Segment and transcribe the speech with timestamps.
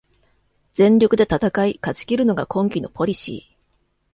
[0.73, 3.57] 全力で戦い勝ちきるのが今季のポリシー